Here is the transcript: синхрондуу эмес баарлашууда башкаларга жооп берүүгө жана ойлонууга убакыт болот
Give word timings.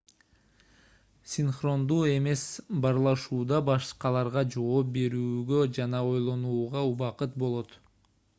синхрондуу 1.33 1.97
эмес 2.13 2.45
баарлашууда 2.85 3.59
башкаларга 3.69 4.43
жооп 4.57 4.91
берүүгө 4.97 5.61
жана 5.79 6.01
ойлонууга 6.15 6.87
убакыт 6.95 7.39
болот 7.47 7.79